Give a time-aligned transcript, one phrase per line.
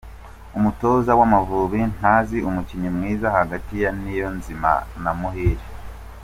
[0.57, 4.71] Umutoza wamavubi ntazi umukinnyi mwiza hagati ya niyonzima
[5.03, 5.65] na muhire